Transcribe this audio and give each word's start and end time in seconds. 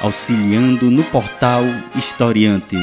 auxiliando 0.00 0.90
no 0.90 1.04
portal 1.04 1.64
Historiante. 1.96 2.76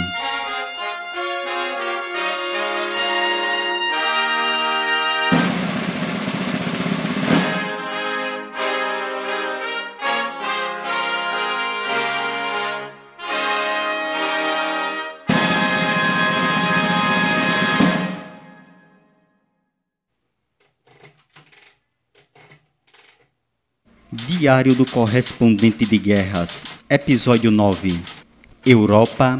Diário 24.41 24.73
do 24.73 24.85
Correspondente 24.85 25.85
de 25.85 25.97
Guerras, 25.99 26.80
Episódio 26.93 27.49
9 27.51 27.97
Europa, 28.65 29.39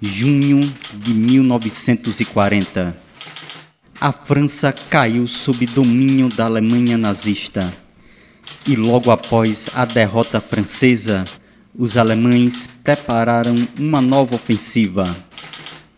junho 0.00 0.60
de 0.98 1.12
1940 1.12 2.96
A 4.00 4.12
França 4.12 4.72
caiu 4.88 5.26
sob 5.26 5.66
domínio 5.66 6.28
da 6.28 6.44
Alemanha 6.44 6.96
nazista. 6.96 7.74
E 8.68 8.76
logo 8.76 9.10
após 9.10 9.66
a 9.74 9.84
derrota 9.84 10.40
francesa, 10.40 11.24
os 11.76 11.96
alemães 11.96 12.68
prepararam 12.84 13.56
uma 13.80 14.00
nova 14.00 14.36
ofensiva. 14.36 15.02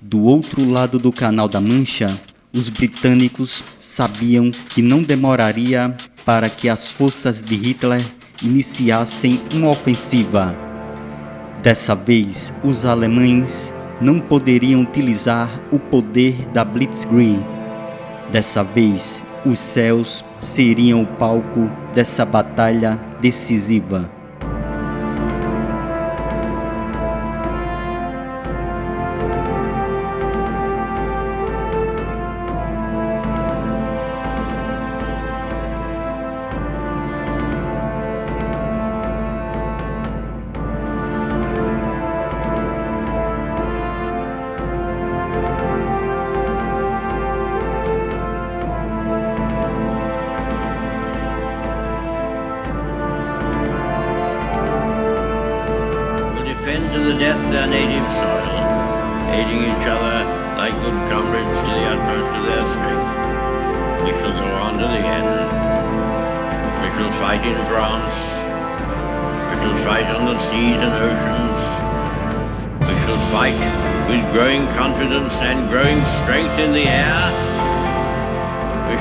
Do 0.00 0.22
outro 0.22 0.70
lado 0.70 0.98
do 0.98 1.12
Canal 1.12 1.50
da 1.50 1.60
Mancha, 1.60 2.06
os 2.50 2.70
britânicos 2.70 3.62
sabiam 3.78 4.50
que 4.50 4.80
não 4.80 5.02
demoraria 5.02 5.94
para 6.24 6.48
que 6.48 6.66
as 6.66 6.88
forças 6.88 7.42
de 7.42 7.56
Hitler 7.56 8.00
iniciassem 8.42 9.38
uma 9.52 9.68
ofensiva. 9.68 10.63
Dessa 11.64 11.94
vez, 11.94 12.52
os 12.62 12.84
alemães 12.84 13.72
não 13.98 14.20
poderiam 14.20 14.82
utilizar 14.82 15.48
o 15.72 15.78
poder 15.78 16.46
da 16.52 16.62
Blitzkrieg. 16.62 17.42
Dessa 18.30 18.62
vez, 18.62 19.24
os 19.46 19.58
céus 19.60 20.22
seriam 20.36 21.00
o 21.00 21.06
palco 21.06 21.70
dessa 21.94 22.22
batalha 22.26 23.00
decisiva. 23.18 24.10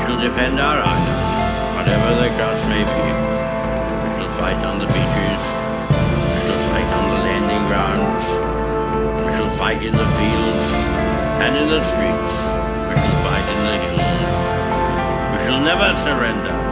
Shall 0.04 0.20
defend 0.20 0.60
our 0.60 0.84
island, 0.84 1.80
whatever 1.80 2.10
the 2.20 2.28
cost 2.36 2.64
may 2.68 2.84
be. 2.84 3.08
We 4.04 4.10
shall 4.20 4.34
fight 4.36 4.60
on 4.68 4.80
the 4.80 4.88
beaches. 4.88 5.42
We 6.28 6.40
shall 6.44 6.62
fight 6.76 6.90
on 6.92 7.06
the 7.08 7.20
landing 7.24 7.64
grounds. 7.72 8.26
We 9.24 9.32
shall 9.32 9.58
fight 9.58 9.82
in 9.82 9.94
the 9.96 10.10
fields 10.20 10.70
and 11.40 11.56
in 11.56 11.68
the 11.70 11.82
streets. 11.88 12.36
We 12.90 12.96
shall 13.00 13.20
fight 13.24 13.48
in 13.48 13.60
the 13.64 13.78
hills. 13.80 14.28
We 15.32 15.38
shall 15.48 15.62
never 15.64 15.88
surrender. 16.04 16.63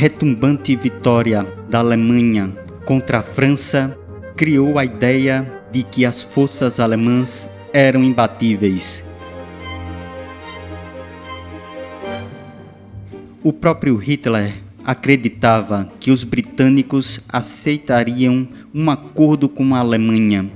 Retumbante 0.00 0.74
vitória 0.76 1.42
da 1.68 1.80
Alemanha 1.80 2.56
contra 2.86 3.18
a 3.18 3.22
França 3.22 3.94
criou 4.34 4.78
a 4.78 4.84
ideia 4.86 5.46
de 5.70 5.82
que 5.82 6.06
as 6.06 6.22
forças 6.22 6.80
alemãs 6.80 7.46
eram 7.70 8.02
imbatíveis. 8.02 9.04
O 13.44 13.52
próprio 13.52 13.94
Hitler 13.96 14.54
acreditava 14.82 15.92
que 16.00 16.10
os 16.10 16.24
britânicos 16.24 17.20
aceitariam 17.28 18.48
um 18.72 18.90
acordo 18.90 19.50
com 19.50 19.74
a 19.74 19.80
Alemanha 19.80 20.50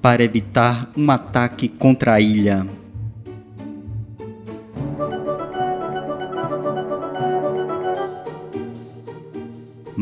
para 0.00 0.24
evitar 0.24 0.90
um 0.96 1.10
ataque 1.10 1.68
contra 1.68 2.14
a 2.14 2.20
ilha. 2.22 2.66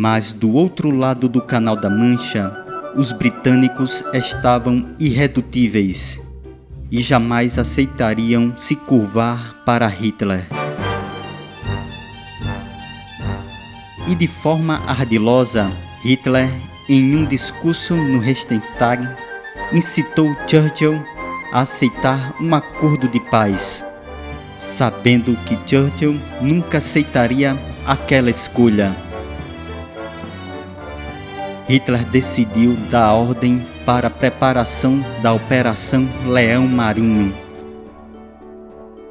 Mas 0.04 0.34
do 0.34 0.52
outro 0.52 0.90
lado 0.90 1.30
do 1.30 1.40
Canal 1.40 1.76
da 1.76 1.88
Mancha, 1.88 2.52
os 2.94 3.10
britânicos 3.10 4.04
estavam 4.12 4.90
irredutíveis 4.98 6.20
e 6.90 7.00
jamais 7.00 7.58
aceitariam 7.58 8.52
se 8.54 8.76
curvar 8.76 9.62
para 9.64 9.86
Hitler. 9.86 10.46
E 14.06 14.14
de 14.14 14.26
forma 14.26 14.82
ardilosa, 14.86 15.72
Hitler, 16.02 16.50
em 16.86 17.16
um 17.16 17.24
discurso 17.24 17.96
no 17.96 18.18
Reichstag, 18.18 19.08
incitou 19.72 20.36
Churchill 20.46 21.02
a 21.50 21.62
aceitar 21.62 22.34
um 22.42 22.54
acordo 22.54 23.08
de 23.08 23.20
paz, 23.30 23.82
sabendo 24.54 25.34
que 25.46 25.58
Churchill 25.66 26.20
nunca 26.42 26.76
aceitaria 26.76 27.58
aquela 27.86 28.28
escolha. 28.28 28.94
Hitler 31.74 32.04
decidiu 32.04 32.76
dar 32.88 33.14
ordem 33.14 33.66
para 33.84 34.06
a 34.06 34.10
preparação 34.10 35.04
da 35.20 35.32
Operação 35.32 36.08
Leão 36.24 36.68
Marinho. 36.68 37.34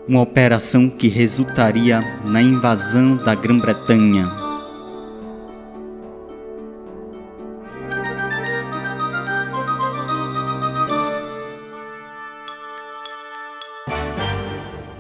Uma 0.07 0.21
operação 0.21 0.89
que 0.89 1.09
resultaria 1.09 1.99
na 2.23 2.41
invasão 2.41 3.17
da 3.17 3.35
Grã-Bretanha. 3.35 4.23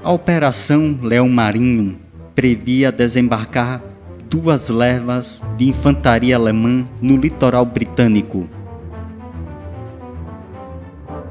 A 0.03 0.11
Operação 0.11 0.99
Leão 1.01 1.29
Marinho 1.29 1.97
previa 2.35 2.91
desembarcar 2.91 3.92
duas 4.33 4.67
levas 4.67 5.43
de 5.57 5.69
infantaria 5.69 6.35
alemã 6.35 6.87
no 6.99 7.15
litoral 7.15 7.63
britânico. 7.63 8.49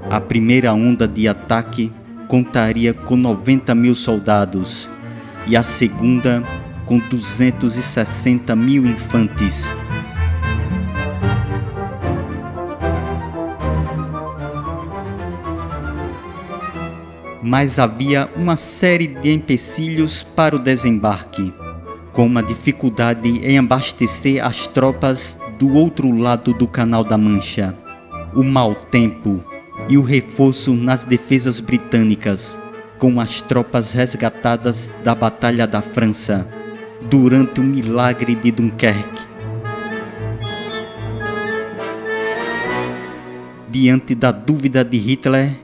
A 0.09 0.21
primeira 0.21 0.73
onda 0.73 1.09
de 1.09 1.27
ataque 1.27 1.93
contaria 2.29 2.95
com 2.95 3.17
90 3.17 3.75
mil 3.75 3.93
soldados 3.93 4.89
e 5.49 5.57
a 5.57 5.65
segunda 5.65 6.45
com 6.87 7.01
260 7.01 8.55
mil 8.55 8.87
infantes. 8.87 9.67
Mas 17.43 17.81
havia 17.81 18.31
uma 18.37 18.57
série 18.57 19.09
de 19.09 19.33
empecilhos 19.33 20.23
para 20.23 20.55
o 20.55 20.59
desembarque, 20.61 21.53
como 22.12 22.38
a 22.38 22.43
dificuldade 22.43 23.29
em 23.29 23.59
abastecer 23.59 24.44
as 24.44 24.67
tropas 24.67 25.37
do 25.59 25.75
outro 25.75 26.14
lado 26.14 26.53
do 26.53 26.67
Canal 26.67 27.03
da 27.03 27.17
Mancha, 27.17 27.75
o 28.35 28.43
mau 28.43 28.75
tempo 28.75 29.43
e 29.88 29.97
o 29.97 30.03
reforço 30.03 30.75
nas 30.75 31.05
defesas 31.05 31.59
britânicas, 31.59 32.61
com 32.99 33.19
as 33.19 33.41
tropas 33.41 33.93
resgatadas 33.93 34.93
da 35.03 35.14
Batalha 35.14 35.67
da 35.67 35.81
França 35.81 36.47
durante 37.11 37.61
o 37.61 37.64
milagre 37.64 38.35
de 38.35 38.50
Dunkerque. 38.50 39.23
Diante 43.70 44.15
da 44.15 44.31
dúvida 44.31 44.85
de 44.85 44.99
Hitler, 44.99 45.56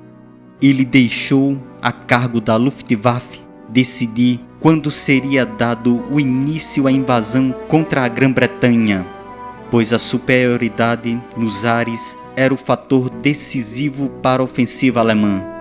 ele 0.62 0.84
deixou 0.84 1.58
a 1.80 1.92
cargo 1.92 2.40
da 2.40 2.56
Luftwaffe 2.56 3.47
decidir 3.68 4.40
quando 4.60 4.90
seria 4.90 5.44
dado 5.44 6.02
o 6.10 6.18
início 6.18 6.86
à 6.86 6.92
invasão 6.92 7.54
contra 7.68 8.04
a 8.04 8.08
Grã-Bretanha, 8.08 9.06
pois 9.70 9.92
a 9.92 9.98
superioridade 9.98 11.20
nos 11.36 11.64
ares 11.64 12.16
era 12.34 12.54
o 12.54 12.56
fator 12.56 13.10
decisivo 13.10 14.08
para 14.22 14.42
a 14.42 14.44
ofensiva 14.44 15.00
alemã. 15.00 15.57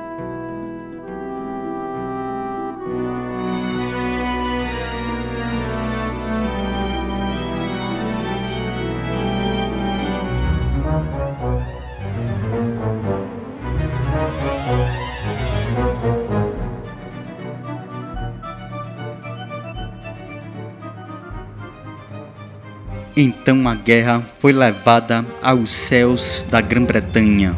Então 23.48 23.66
a 23.66 23.76
guerra 23.76 24.26
foi 24.40 24.52
levada 24.52 25.26
aos 25.42 25.72
céus 25.72 26.46
da 26.52 26.60
Grã-Bretanha. 26.60 27.56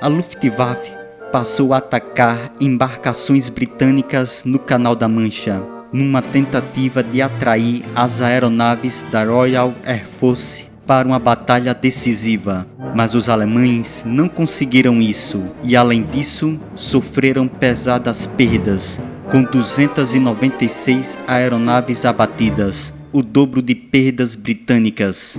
A 0.00 0.06
Luftwaffe 0.06 0.92
passou 1.32 1.74
a 1.74 1.78
atacar 1.78 2.52
embarcações 2.60 3.48
britânicas 3.48 4.44
no 4.44 4.60
Canal 4.60 4.94
da 4.94 5.08
Mancha 5.08 5.73
numa 5.94 6.20
tentativa 6.20 7.04
de 7.04 7.22
atrair 7.22 7.84
as 7.94 8.20
aeronaves 8.20 9.06
da 9.12 9.22
Royal 9.22 9.72
Air 9.84 10.04
Force 10.04 10.66
para 10.84 11.06
uma 11.06 11.20
batalha 11.20 11.72
decisiva. 11.72 12.66
Mas 12.96 13.14
os 13.14 13.28
alemães 13.28 14.02
não 14.04 14.28
conseguiram 14.28 15.00
isso 15.00 15.44
e, 15.62 15.76
além 15.76 16.02
disso, 16.02 16.58
sofreram 16.74 17.46
pesadas 17.46 18.26
perdas, 18.26 19.00
com 19.30 19.44
296 19.44 21.16
aeronaves 21.28 22.04
abatidas, 22.04 22.92
o 23.12 23.22
dobro 23.22 23.62
de 23.62 23.76
perdas 23.76 24.34
britânicas. 24.34 25.38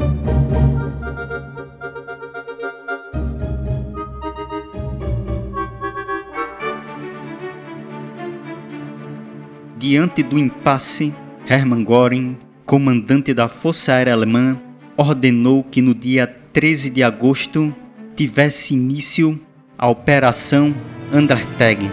Diante 9.88 10.24
do 10.24 10.40
impasse, 10.40 11.14
Hermann 11.48 11.86
Göring, 11.86 12.38
comandante 12.66 13.36
da 13.36 13.48
Força 13.48 13.94
Aérea 13.94 14.14
Alemã, 14.14 14.60
ordenou 14.98 15.64
que 15.64 15.80
no 15.80 15.94
dia 15.94 16.26
13 16.26 16.90
de 16.90 17.04
agosto 17.04 17.72
tivesse 18.16 18.74
início 18.74 19.40
a 19.78 19.88
Operação 19.88 20.74
Undertag, 21.14 21.88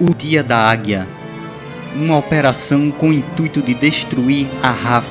o 0.00 0.12
Dia 0.12 0.42
da 0.42 0.68
Águia, 0.68 1.06
uma 1.94 2.18
operação 2.18 2.90
com 2.90 3.10
o 3.10 3.12
intuito 3.12 3.62
de 3.62 3.72
destruir 3.72 4.48
a 4.60 4.72
RAF, 4.72 5.06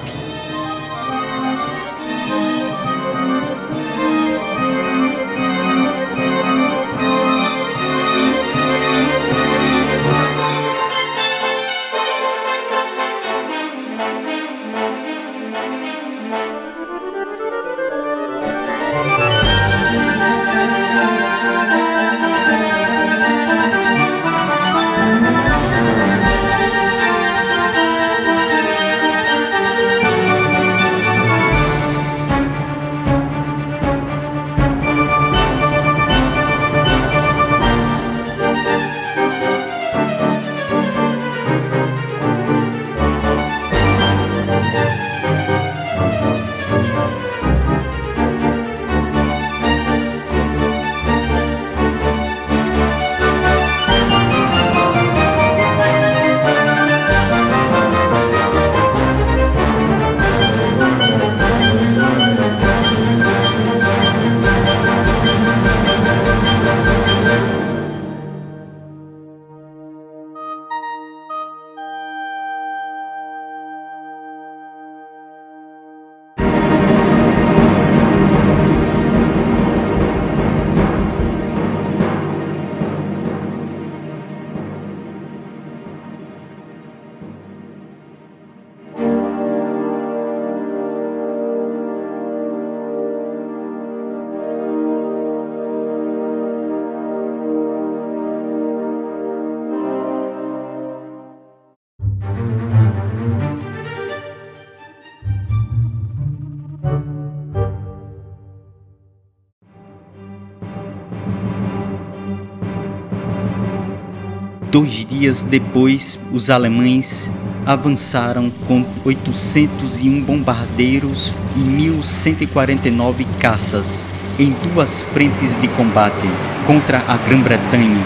Dois 114.71 115.05
dias 115.05 115.43
depois, 115.43 116.19
os 116.33 116.49
alemães 116.49 117.31
avançaram 117.65 118.51
com 118.67 118.85
801 119.05 120.21
bombardeiros 120.21 121.33
e 121.55 121.59
1.149 121.61 123.25
caças, 123.39 124.05
em 124.37 124.53
duas 124.63 125.03
frentes 125.13 125.59
de 125.61 125.69
combate 125.69 126.27
contra 126.65 126.97
a 127.07 127.15
Grã-Bretanha. 127.15 128.03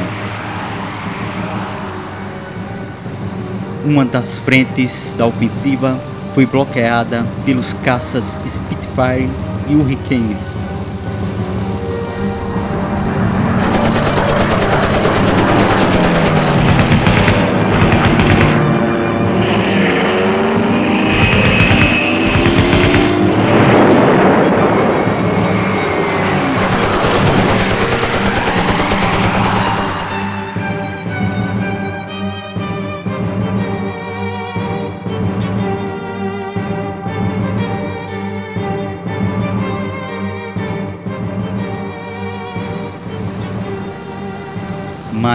Uma 3.83 4.05
das 4.05 4.37
frentes 4.37 5.15
da 5.17 5.25
ofensiva 5.25 5.99
foi 6.35 6.45
bloqueada 6.45 7.25
pelos 7.43 7.73
caças 7.73 8.37
Spitfire 8.47 9.27
e 9.67 9.75
Hurricanes, 9.75 10.55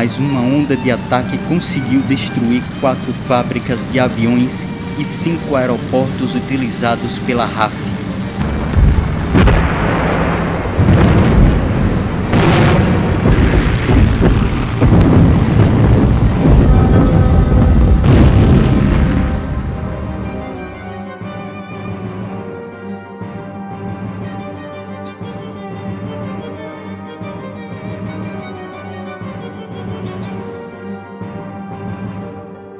mas 0.06 0.20
uma 0.20 0.40
onda 0.40 0.76
de 0.76 0.88
ataque 0.88 1.36
conseguiu 1.48 2.00
destruir 2.02 2.62
quatro 2.80 3.12
fábricas 3.26 3.84
de 3.90 3.98
aviões 3.98 4.68
e 4.96 5.04
cinco 5.04 5.56
aeroportos 5.56 6.36
utilizados 6.36 7.18
pela 7.18 7.44
RAF. 7.44 7.95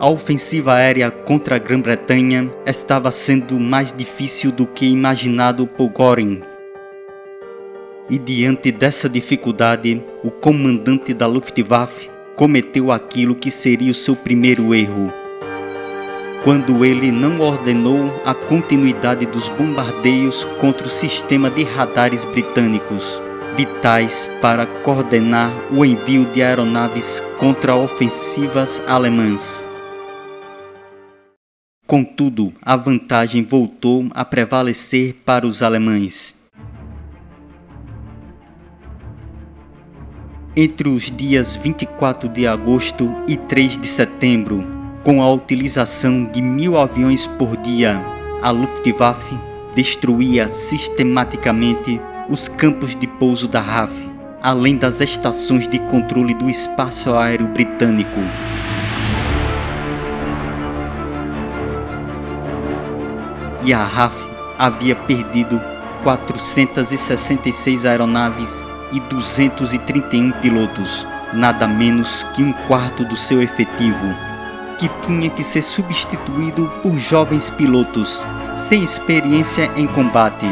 A 0.06 0.08
ofensiva 0.08 0.74
aérea 0.74 1.10
contra 1.10 1.56
a 1.56 1.58
Grã-Bretanha 1.58 2.48
estava 2.64 3.10
sendo 3.10 3.58
mais 3.58 3.92
difícil 3.92 4.52
do 4.52 4.64
que 4.64 4.86
imaginado 4.86 5.66
por 5.66 5.90
Göring. 5.90 6.44
E 8.08 8.16
diante 8.16 8.70
dessa 8.70 9.08
dificuldade, 9.08 10.00
o 10.22 10.30
comandante 10.30 11.12
da 11.12 11.26
Luftwaffe 11.26 12.08
cometeu 12.36 12.92
aquilo 12.92 13.34
que 13.34 13.50
seria 13.50 13.90
o 13.90 13.94
seu 13.94 14.14
primeiro 14.14 14.72
erro. 14.72 15.12
Quando 16.44 16.84
ele 16.84 17.10
não 17.10 17.40
ordenou 17.40 18.22
a 18.24 18.32
continuidade 18.32 19.26
dos 19.26 19.48
bombardeios 19.48 20.44
contra 20.60 20.86
o 20.86 20.88
sistema 20.88 21.50
de 21.50 21.64
radares 21.64 22.24
britânicos, 22.24 23.20
vitais 23.56 24.30
para 24.40 24.66
coordenar 24.66 25.50
o 25.72 25.84
envio 25.84 26.26
de 26.26 26.44
aeronaves 26.44 27.20
contra 27.40 27.74
ofensivas 27.74 28.80
alemãs. 28.86 29.65
Contudo, 31.86 32.52
a 32.60 32.74
vantagem 32.74 33.44
voltou 33.44 34.08
a 34.10 34.24
prevalecer 34.24 35.14
para 35.24 35.46
os 35.46 35.62
alemães. 35.62 36.34
Entre 40.56 40.88
os 40.88 41.04
dias 41.04 41.54
24 41.54 42.28
de 42.28 42.44
agosto 42.44 43.14
e 43.28 43.36
3 43.36 43.78
de 43.78 43.86
setembro, 43.86 44.64
com 45.04 45.22
a 45.22 45.32
utilização 45.32 46.24
de 46.24 46.42
mil 46.42 46.76
aviões 46.76 47.28
por 47.28 47.56
dia, 47.56 48.04
a 48.42 48.50
Luftwaffe 48.50 49.38
destruía 49.72 50.48
sistematicamente 50.48 52.00
os 52.28 52.48
campos 52.48 52.96
de 52.96 53.06
pouso 53.06 53.46
da 53.46 53.60
RAF, 53.60 53.92
além 54.42 54.76
das 54.76 55.00
estações 55.00 55.68
de 55.68 55.78
controle 55.78 56.34
do 56.34 56.50
espaço 56.50 57.14
aéreo 57.14 57.46
britânico. 57.46 58.18
E 63.66 63.74
a 63.74 63.84
RAF 63.84 64.14
havia 64.56 64.94
perdido 64.94 65.60
466 66.04 67.84
aeronaves 67.84 68.64
e 68.92 69.00
231 69.00 70.30
pilotos, 70.40 71.04
nada 71.32 71.66
menos 71.66 72.24
que 72.34 72.44
um 72.44 72.52
quarto 72.68 73.04
do 73.04 73.16
seu 73.16 73.42
efetivo, 73.42 74.06
que 74.78 74.88
tinha 75.04 75.28
que 75.28 75.42
ser 75.42 75.62
substituído 75.62 76.72
por 76.80 76.96
jovens 76.96 77.50
pilotos 77.50 78.24
sem 78.56 78.84
experiência 78.84 79.70
em 79.76 79.88
combate. 79.88 80.46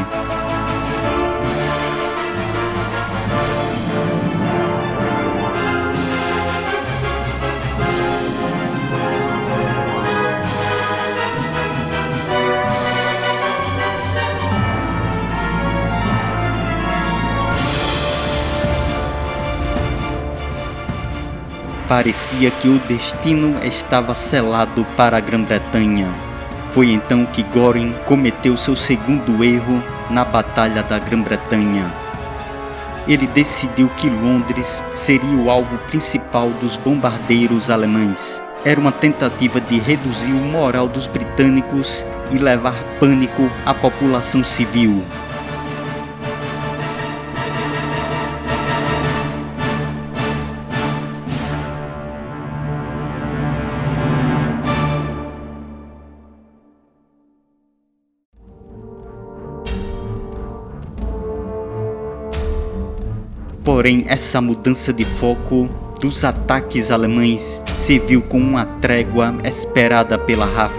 Parecia 21.94 22.50
que 22.50 22.66
o 22.66 22.80
destino 22.88 23.64
estava 23.64 24.16
selado 24.16 24.84
para 24.96 25.16
a 25.16 25.20
Grã-Bretanha. 25.20 26.12
Foi 26.72 26.90
então 26.90 27.24
que 27.24 27.46
Göring 27.54 27.94
cometeu 28.04 28.56
seu 28.56 28.74
segundo 28.74 29.44
erro 29.44 29.80
na 30.10 30.24
Batalha 30.24 30.82
da 30.82 30.98
Grã-Bretanha. 30.98 31.88
Ele 33.06 33.28
decidiu 33.28 33.88
que 33.96 34.10
Londres 34.10 34.82
seria 34.92 35.36
o 35.38 35.48
alvo 35.48 35.78
principal 35.86 36.50
dos 36.60 36.76
bombardeiros 36.76 37.70
alemães. 37.70 38.42
Era 38.64 38.80
uma 38.80 38.90
tentativa 38.90 39.60
de 39.60 39.78
reduzir 39.78 40.32
o 40.32 40.44
moral 40.50 40.88
dos 40.88 41.06
britânicos 41.06 42.04
e 42.32 42.38
levar 42.38 42.74
pânico 42.98 43.48
à 43.64 43.72
população 43.72 44.42
civil. 44.42 45.00
Porém, 63.64 64.04
essa 64.06 64.42
mudança 64.42 64.92
de 64.92 65.06
foco 65.06 65.71
dos 65.99 66.23
ataques 66.23 66.90
alemães 66.90 67.64
serviu 67.78 68.21
como 68.21 68.44
uma 68.44 68.66
trégua 68.78 69.35
esperada 69.42 70.18
pela 70.18 70.44
RAF, 70.44 70.75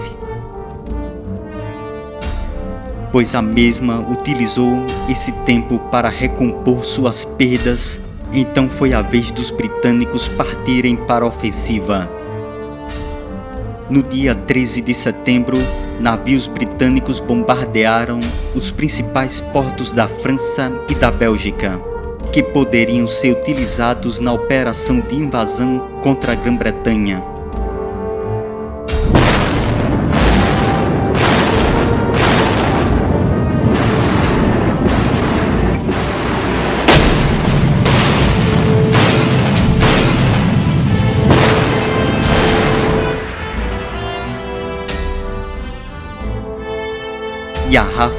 pois 3.10 3.34
a 3.34 3.42
mesma 3.42 3.98
utilizou 4.08 4.72
esse 5.08 5.32
tempo 5.44 5.80
para 5.90 6.08
recompor 6.08 6.84
suas 6.84 7.24
perdas. 7.24 8.00
Então 8.32 8.70
foi 8.70 8.92
a 8.92 9.02
vez 9.02 9.32
dos 9.32 9.50
britânicos 9.50 10.28
partirem 10.28 10.94
para 10.94 11.24
a 11.24 11.28
ofensiva. 11.28 12.08
No 13.90 14.00
dia 14.00 14.32
13 14.32 14.80
de 14.80 14.94
setembro, 14.94 15.58
navios 15.98 16.46
britânicos 16.46 17.18
bombardearam 17.18 18.20
os 18.54 18.70
principais 18.70 19.40
portos 19.40 19.90
da 19.90 20.06
França 20.06 20.70
e 20.88 20.94
da 20.94 21.10
Bélgica 21.10 21.80
que 22.36 22.42
poderiam 22.42 23.06
ser 23.06 23.32
utilizados 23.32 24.20
na 24.20 24.30
operação 24.30 25.00
de 25.00 25.14
invasão 25.14 25.78
contra 26.02 26.32
a 26.32 26.34
Grã-Bretanha. 26.34 27.24
E 47.70 47.78
a 47.78 47.82
RAF 47.82 48.14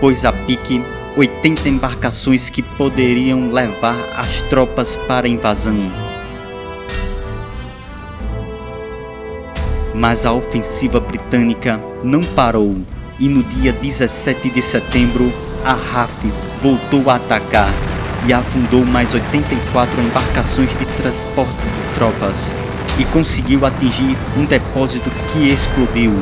pôs 0.00 0.24
a 0.24 0.32
pique 0.32 0.82
80 1.16 1.68
embarcações 1.68 2.48
que 2.48 2.62
poderiam 2.62 3.50
levar 3.50 3.96
as 4.16 4.42
tropas 4.42 4.96
para 4.96 5.26
a 5.26 5.30
invasão. 5.30 5.90
Mas 9.94 10.24
a 10.24 10.32
ofensiva 10.32 11.00
britânica 11.00 11.82
não 12.02 12.22
parou 12.22 12.76
e 13.18 13.28
no 13.28 13.42
dia 13.42 13.72
17 13.72 14.50
de 14.50 14.62
setembro 14.62 15.32
a 15.64 15.74
RAF 15.74 16.32
voltou 16.62 17.10
a 17.10 17.16
atacar 17.16 17.72
e 18.26 18.32
afundou 18.32 18.84
mais 18.84 19.12
84 19.12 20.00
embarcações 20.00 20.70
de 20.78 20.86
transporte 20.96 21.52
de 21.52 21.94
tropas 21.94 22.54
e 22.98 23.04
conseguiu 23.06 23.66
atingir 23.66 24.16
um 24.36 24.44
depósito 24.44 25.10
que 25.32 25.50
explodiu. 25.50 26.12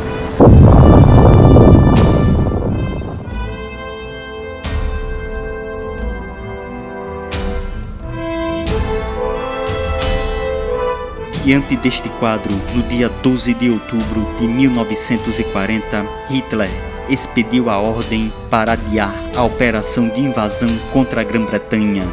Diante 11.49 11.77
deste 11.77 12.11
quadro, 12.21 12.55
no 12.75 12.83
dia 12.83 13.09
12 13.09 13.55
de 13.55 13.71
outubro 13.71 14.29
de 14.39 14.47
1940, 14.47 16.07
Hitler 16.29 16.69
expediu 17.09 17.71
a 17.71 17.79
ordem 17.79 18.31
para 18.51 18.73
adiar 18.73 19.15
a 19.35 19.43
operação 19.45 20.11
de 20.11 20.21
invasão 20.21 20.69
contra 20.93 21.23
a 21.23 21.25
Grã-Bretanha. 21.25 22.05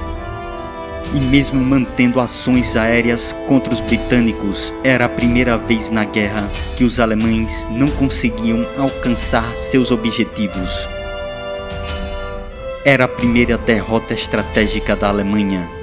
E 1.13 1.20
mesmo 1.20 1.60
mantendo 1.60 2.22
ações 2.22 2.77
aéreas 2.77 3.36
contra 3.46 3.74
os 3.74 3.82
britânicos, 3.82 4.72
era 4.86 5.04
a 5.04 5.10
primeira 5.10 5.58
vez 5.58 5.89
na 5.89 6.06
guerra 6.06 6.50
que 6.77 6.86
os 6.86 6.98
alemães 6.98 7.68
não 7.70 7.88
conseguiam 7.88 8.65
alcançar 8.77 9.51
seus 9.58 9.92
objetivos. 9.92 10.88
Era 12.86 13.04
a 13.04 13.10
primeira 13.10 13.58
derrota 13.58 14.13
estratégica 14.13 14.96
da 14.96 15.10
Alemanha 15.10 15.75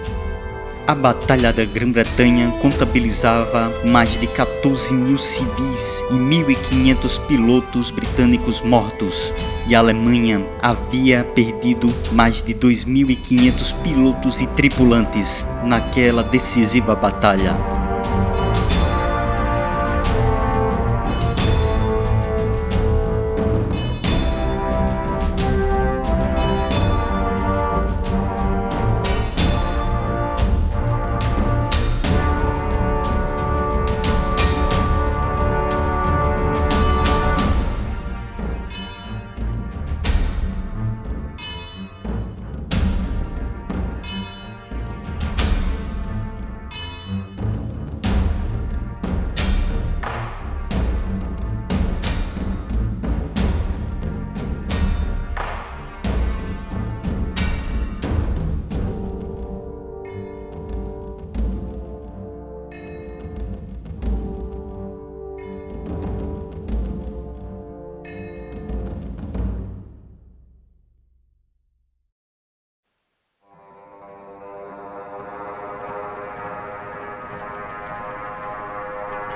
a 0.87 0.95
Batalha 0.95 1.53
da 1.53 1.65
Grã-Bretanha 1.65 2.51
contabilizava 2.61 3.73
mais 3.85 4.19
de 4.19 4.27
14 4.27 4.93
mil 4.93 5.19
civis 5.19 6.03
e 6.11 6.15
1.500 6.15 7.21
pilotos 7.27 7.91
britânicos 7.91 8.61
mortos, 8.61 9.33
e 9.67 9.75
a 9.75 9.79
Alemanha 9.79 10.45
havia 10.61 11.25
perdido 11.25 11.93
mais 12.13 12.43
de 12.43 12.55
2.500 12.55 13.75
pilotos 13.83 14.41
e 14.41 14.47
tripulantes 14.49 15.47
naquela 15.65 16.23
decisiva 16.23 16.95
batalha. 16.95 17.82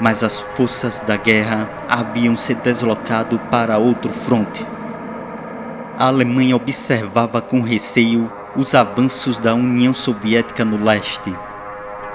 Mas 0.01 0.23
as 0.23 0.41
forças 0.55 1.01
da 1.01 1.17
guerra 1.17 1.69
haviam 1.89 2.37
se 2.37 2.55
deslocado 2.55 3.39
para 3.51 3.79
outro 3.79 4.11
fronte. 4.13 4.67
A 5.99 6.07
Alemanha 6.07 6.57
observava 6.57 7.41
com 7.41 7.61
receio 7.61 8.31
os 8.55 8.75
avanços 8.75 9.39
da 9.39 9.55
União 9.55 9.95
Soviética 9.95 10.65
no 10.65 10.83
leste, 10.83 11.35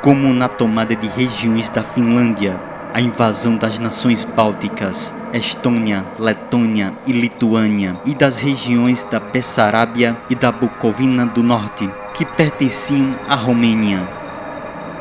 como 0.02 0.34
na 0.34 0.48
tomada 0.48 0.96
de 0.96 1.08
regiões 1.08 1.70
da 1.70 1.84
Finlândia, 1.84 2.60
a 2.94 3.00
invasão 3.00 3.56
das 3.56 3.80
nações 3.80 4.26
bálticas, 4.26 5.16
Estônia, 5.34 6.04
Letônia 6.20 6.94
e 7.08 7.12
Lituânia, 7.12 7.96
e 8.06 8.14
das 8.14 8.38
regiões 8.38 9.04
da 9.06 9.20
Bessarábia 9.20 10.18
e 10.30 10.36
da 10.36 10.52
Bucovina 10.52 11.26
do 11.26 11.42
Norte, 11.42 11.90
que 12.14 12.26
pertenciam 12.26 13.16
à 13.28 13.36
Romênia 13.36 14.21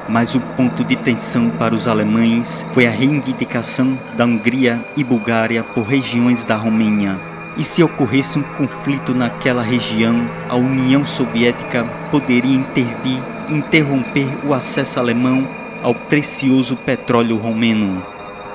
mas 0.09 0.35
o 0.35 0.41
ponto 0.41 0.85
de 0.85 0.97
tensão 0.97 1.51
para 1.51 1.75
os 1.75 1.87
alemães 1.87 2.67
foi 2.73 2.87
a 2.87 2.91
reivindicação 2.91 3.99
da 4.17 4.25
Hungria 4.25 4.85
e 4.97 5.05
Bulgária 5.05 5.63
por 5.63 5.83
regiões 5.83 6.45
da 6.45 6.57
Romênia. 6.57 7.19
E 7.57 7.65
se 7.65 7.83
ocorresse 7.83 8.39
um 8.39 8.43
conflito 8.43 9.15
naquela 9.15 9.63
região, 9.63 10.29
a 10.49 10.57
União 10.57 11.05
Soviética 11.05 11.85
poderia 12.11 12.55
intervir 12.57 13.23
e 13.49 13.55
interromper 13.55 14.29
o 14.45 14.55
acesso 14.55 14.99
alemão 14.99 15.49
ao 15.83 15.95
precioso 15.95 16.77
petróleo 16.77 17.37
romeno. 17.37 18.03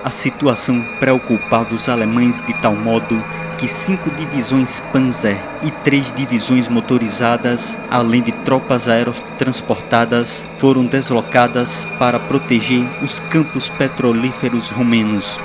A 0.05 0.11
situação 0.11 0.85
preocupava 0.99 1.73
os 1.73 1.89
alemães 1.89 2.39
de 2.45 2.53
tal 2.61 2.75
modo 2.75 3.19
que 3.57 3.67
cinco 3.67 4.11
divisões 4.11 4.79
Panzer 4.93 5.35
e 5.63 5.71
três 5.71 6.11
divisões 6.11 6.69
motorizadas, 6.69 7.75
além 7.89 8.21
de 8.21 8.31
tropas 8.31 8.87
aerotransportadas, 8.87 10.45
foram 10.59 10.85
deslocadas 10.85 11.87
para 11.97 12.19
proteger 12.19 12.87
os 13.01 13.19
campos 13.19 13.67
petrolíferos 13.67 14.69
romenos, 14.69 15.39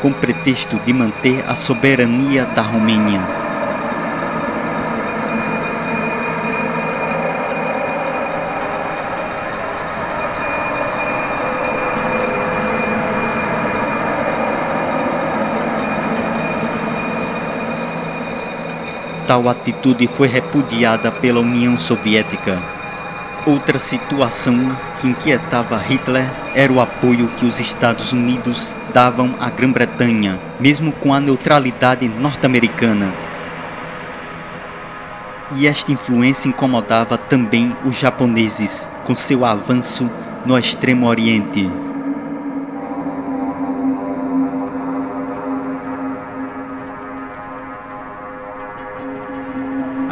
com 0.00 0.10
pretexto 0.10 0.78
de 0.78 0.94
manter 0.94 1.44
a 1.46 1.54
soberania 1.54 2.46
da 2.46 2.62
Romênia. 2.62 3.45
Tal 19.26 19.48
atitude 19.48 20.08
foi 20.14 20.28
repudiada 20.28 21.10
pela 21.10 21.40
União 21.40 21.76
Soviética. 21.76 22.62
Outra 23.44 23.78
situação 23.78 24.76
que 24.96 25.08
inquietava 25.08 25.76
Hitler 25.78 26.30
era 26.54 26.72
o 26.72 26.80
apoio 26.80 27.28
que 27.36 27.44
os 27.44 27.58
Estados 27.58 28.12
Unidos 28.12 28.72
davam 28.94 29.34
à 29.40 29.50
Grã-Bretanha, 29.50 30.38
mesmo 30.60 30.92
com 30.92 31.12
a 31.12 31.18
neutralidade 31.18 32.08
norte-americana. 32.08 33.12
E 35.56 35.66
esta 35.66 35.90
influência 35.90 36.48
incomodava 36.48 37.18
também 37.18 37.74
os 37.84 37.96
japoneses, 37.96 38.88
com 39.04 39.14
seu 39.14 39.44
avanço 39.44 40.08
no 40.44 40.56
Extremo 40.56 41.06
Oriente. 41.06 41.68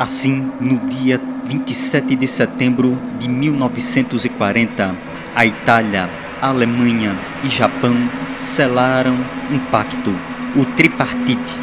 Assim, 0.05 0.53
no 0.61 0.77
dia 0.81 1.19
27 1.47 2.15
de 2.15 2.29
setembro 2.29 2.95
de 3.19 3.27
1940, 3.27 4.95
a 5.35 5.47
Itália, 5.47 6.11
a 6.43 6.49
Alemanha 6.49 7.19
e 7.43 7.49
Japão 7.49 8.11
selaram 8.37 9.17
um 9.51 9.59
pacto, 9.71 10.15
o 10.55 10.67
Tripartite, 10.77 11.59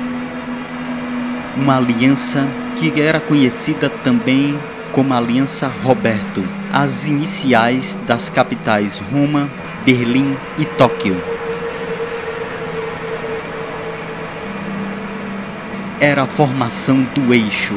uma 1.56 1.78
aliança 1.78 2.48
que 2.78 3.00
era 3.00 3.20
conhecida 3.20 3.92
também 3.92 4.60
como 4.92 5.14
Aliança 5.14 5.68
Roberto, 5.68 6.44
as 6.74 7.06
iniciais 7.06 7.96
das 8.08 8.28
capitais 8.28 9.00
Roma, 9.02 9.52
Berlim 9.86 10.36
e 10.58 10.66
Tóquio. 10.66 11.22
Era 16.00 16.24
a 16.24 16.28
formação 16.28 17.04
do 17.14 17.32
eixo 17.36 17.76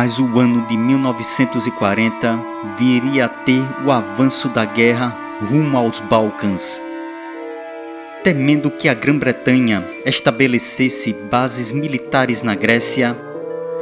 Mas 0.00 0.20
o 0.20 0.38
ano 0.38 0.64
de 0.68 0.76
1940 0.76 2.38
viria 2.78 3.24
a 3.24 3.28
ter 3.28 3.60
o 3.84 3.90
avanço 3.90 4.48
da 4.48 4.64
guerra 4.64 5.12
rumo 5.50 5.76
aos 5.76 5.98
Balcãs. 5.98 6.80
Temendo 8.22 8.70
que 8.70 8.88
a 8.88 8.94
Grã-Bretanha 8.94 9.84
estabelecesse 10.06 11.12
bases 11.28 11.72
militares 11.72 12.44
na 12.44 12.54
Grécia, 12.54 13.18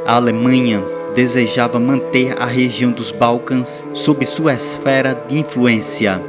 a 0.07 0.15
Alemanha 0.15 0.83
desejava 1.13 1.79
manter 1.79 2.35
a 2.41 2.47
região 2.47 2.91
dos 2.91 3.11
Balcãs 3.11 3.85
sob 3.93 4.25
sua 4.25 4.55
esfera 4.55 5.13
de 5.29 5.37
influência. 5.37 6.19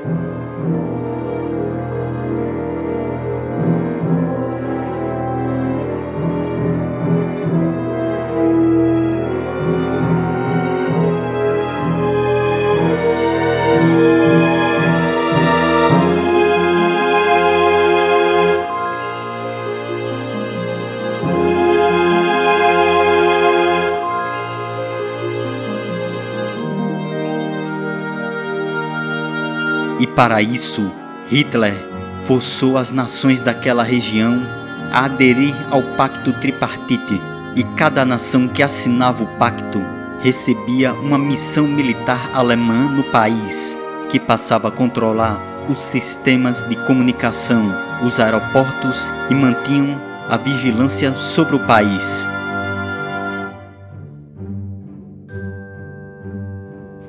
Para 30.18 30.42
isso, 30.42 30.90
Hitler 31.28 31.76
forçou 32.24 32.76
as 32.76 32.90
nações 32.90 33.38
daquela 33.38 33.84
região 33.84 34.42
a 34.90 35.04
aderir 35.04 35.54
ao 35.70 35.80
Pacto 35.80 36.32
Tripartite, 36.32 37.22
e 37.54 37.62
cada 37.76 38.04
nação 38.04 38.48
que 38.48 38.60
assinava 38.60 39.22
o 39.22 39.28
pacto 39.38 39.80
recebia 40.20 40.92
uma 40.92 41.16
missão 41.16 41.68
militar 41.68 42.30
alemã 42.34 42.88
no 42.90 43.04
país, 43.04 43.78
que 44.08 44.18
passava 44.18 44.66
a 44.66 44.72
controlar 44.72 45.40
os 45.68 45.78
sistemas 45.78 46.64
de 46.64 46.74
comunicação, 46.74 47.72
os 48.02 48.18
aeroportos 48.18 49.08
e 49.30 49.34
mantinham 49.36 50.00
a 50.28 50.36
vigilância 50.36 51.14
sobre 51.14 51.54
o 51.54 51.60
país. 51.60 52.27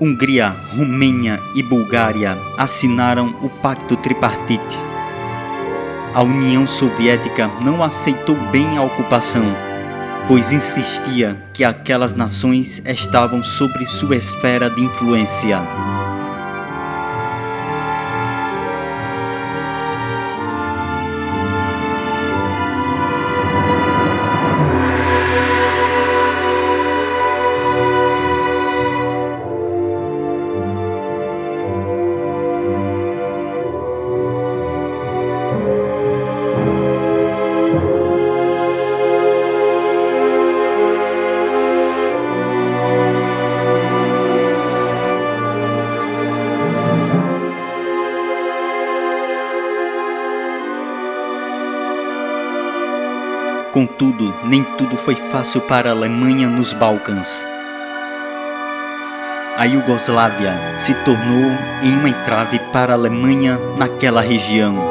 Hungria, 0.02 0.56
Romênia 0.78 1.42
e 1.54 1.62
Bulgária 1.62 2.38
assinaram 2.58 3.36
o 3.42 3.50
Pacto 3.50 3.98
Tripartite. 3.98 4.78
A 6.14 6.24
União 6.24 6.66
Soviética 6.66 7.52
não 7.62 7.84
aceitou 7.84 8.36
bem 8.50 8.78
a 8.78 8.82
ocupação, 8.82 9.44
pois 10.26 10.54
insistia 10.54 11.38
que 11.54 11.66
aquelas 11.66 12.16
nações 12.16 12.82
estavam 12.86 13.44
sobre 13.44 13.86
sua 13.86 14.16
esfera 14.16 14.70
de 14.70 14.82
influência. 14.82 15.60
Contudo, 53.80 54.36
nem 54.44 54.62
tudo 54.62 54.98
foi 54.98 55.16
fácil 55.16 55.62
para 55.62 55.88
a 55.88 55.94
Alemanha 55.94 56.50
nos 56.50 56.74
Balcãs. 56.74 57.46
A 59.58 59.64
Iugoslávia 59.64 60.52
se 60.78 60.94
tornou 61.06 61.50
em 61.82 61.96
uma 61.96 62.10
entrave 62.10 62.60
para 62.74 62.92
a 62.92 62.98
Alemanha 62.98 63.58
naquela 63.78 64.20
região. 64.20 64.89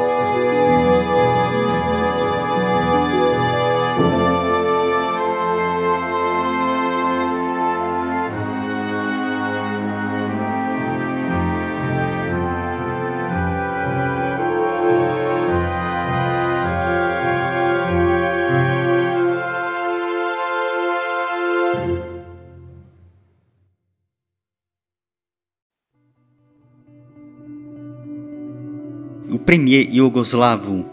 Iugoslavo 29.91 30.85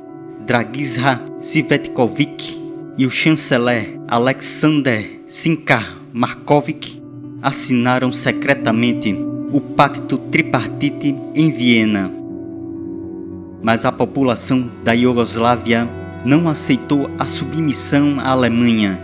Dragiša 0.47 1.21
Svetkovic 1.41 2.59
e 2.97 3.05
o 3.07 3.11
chanceler 3.11 4.01
Alexander 4.09 5.05
Sinkar 5.27 5.97
Markovic 6.13 7.03
assinaram 7.43 8.11
secretamente 8.11 9.13
o 9.53 9.61
Pacto 9.61 10.17
Tripartite 10.19 11.15
em 11.35 11.51
Viena. 11.51 12.11
Mas 13.63 13.85
a 13.85 13.93
população 13.93 14.71
da 14.83 14.93
Iugoslávia 14.93 15.89
não 16.25 16.49
aceitou 16.49 17.11
a 17.19 17.27
submissão 17.27 18.19
à 18.21 18.31
Alemanha 18.31 19.01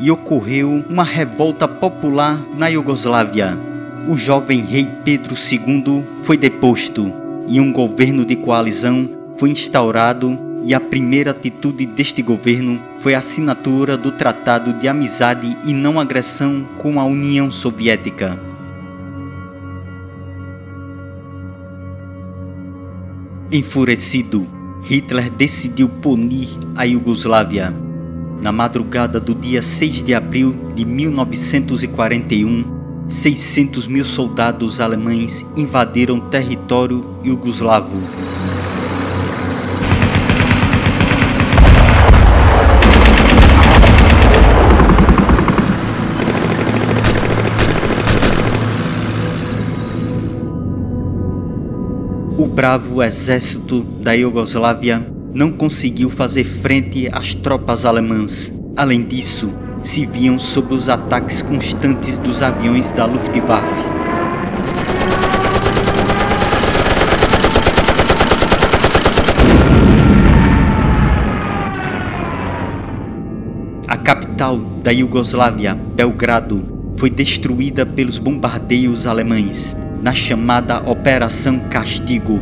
e 0.00 0.10
ocorreu 0.10 0.84
uma 0.88 1.04
revolta 1.04 1.68
popular 1.68 2.42
na 2.58 2.68
Iugoslávia. 2.68 3.58
O 4.08 4.16
jovem 4.16 4.62
rei 4.62 4.88
Pedro 5.04 5.34
II 5.34 6.02
foi 6.22 6.36
deposto 6.36 7.20
e 7.50 7.60
um 7.60 7.72
governo 7.72 8.24
de 8.24 8.36
coalizão 8.36 9.10
foi 9.36 9.50
instaurado 9.50 10.38
e 10.62 10.72
a 10.72 10.80
primeira 10.80 11.32
atitude 11.32 11.84
deste 11.84 12.22
governo 12.22 12.80
foi 13.00 13.14
a 13.14 13.18
assinatura 13.18 13.96
do 13.96 14.12
Tratado 14.12 14.72
de 14.74 14.86
Amizade 14.86 15.58
e 15.64 15.72
Não 15.72 15.98
Agressão 15.98 16.64
com 16.78 17.00
a 17.00 17.04
União 17.04 17.50
Soviética. 17.50 18.38
Enfurecido, 23.50 24.46
Hitler 24.84 25.28
decidiu 25.28 25.88
punir 25.88 26.48
a 26.76 26.84
Iugoslávia. 26.84 27.74
Na 28.40 28.52
madrugada 28.52 29.18
do 29.18 29.34
dia 29.34 29.60
6 29.60 30.02
de 30.04 30.14
abril 30.14 30.54
de 30.76 30.84
1941, 30.84 32.79
600 33.10 33.88
mil 33.88 34.04
soldados 34.04 34.80
alemães 34.80 35.44
invadiram 35.56 36.20
território 36.20 37.04
iugoslavo. 37.24 38.00
O 52.38 52.46
bravo 52.46 53.02
exército 53.02 53.82
da 54.00 54.12
Iugoslávia 54.12 55.04
não 55.34 55.50
conseguiu 55.52 56.08
fazer 56.08 56.44
frente 56.44 57.08
às 57.12 57.34
tropas 57.34 57.84
alemãs. 57.84 58.52
Além 58.76 59.02
disso, 59.02 59.52
se 59.82 60.04
viam 60.04 60.38
sob 60.38 60.74
os 60.74 60.88
ataques 60.88 61.42
constantes 61.42 62.18
dos 62.18 62.42
aviões 62.42 62.90
da 62.90 63.06
Luftwaffe. 63.06 63.88
A 73.88 73.96
capital 73.96 74.58
da 74.82 74.90
Iugoslávia, 74.90 75.74
Belgrado, 75.74 76.94
foi 76.96 77.08
destruída 77.08 77.86
pelos 77.86 78.18
bombardeios 78.18 79.06
alemães 79.06 79.74
na 80.02 80.12
chamada 80.12 80.78
Operação 80.90 81.58
Castigo. 81.70 82.38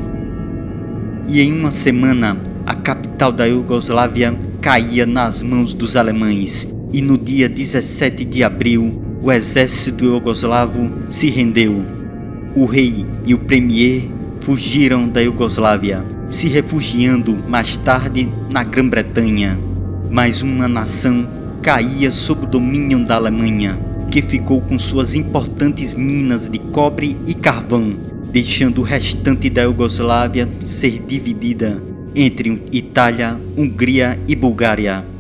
E 1.28 1.40
em 1.40 1.52
uma 1.52 1.70
semana, 1.70 2.40
a 2.66 2.74
capital 2.74 3.30
da 3.30 3.44
Iugoslávia 3.44 4.36
caía 4.60 5.06
nas 5.06 5.42
mãos 5.42 5.74
dos 5.74 5.96
alemães 5.96 6.68
e 6.92 7.00
no 7.00 7.18
dia 7.18 7.48
17 7.48 8.24
de 8.24 8.42
abril 8.42 9.02
o 9.22 9.32
exército 9.32 10.04
iugoslavo 10.04 10.90
se 11.08 11.28
rendeu. 11.28 11.84
O 12.54 12.64
rei 12.64 13.06
e 13.24 13.34
o 13.34 13.38
premier 13.38 14.02
fugiram 14.40 15.08
da 15.08 15.20
Iugoslávia, 15.20 16.04
se 16.28 16.48
refugiando 16.48 17.36
mais 17.48 17.76
tarde 17.76 18.28
na 18.52 18.64
Grã-Bretanha. 18.64 19.58
Mas 20.10 20.42
uma 20.42 20.66
nação 20.66 21.28
caía 21.60 22.10
sob 22.10 22.44
o 22.44 22.48
domínio 22.48 23.04
da 23.04 23.16
Alemanha, 23.16 23.78
que 24.10 24.22
ficou 24.22 24.60
com 24.62 24.78
suas 24.78 25.14
importantes 25.14 25.94
minas 25.94 26.48
de 26.48 26.58
cobre 26.58 27.16
e 27.26 27.34
carvão, 27.34 27.94
deixando 28.32 28.80
o 28.80 28.84
restante 28.84 29.50
da 29.50 29.62
Iugoslávia 29.62 30.48
ser 30.60 31.02
dividida 31.06 31.82
entre 32.14 32.62
Itália, 32.72 33.38
Hungria 33.56 34.18
e 34.26 34.34
Bulgária. 34.34 35.17